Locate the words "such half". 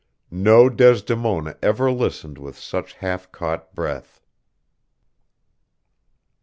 2.57-3.31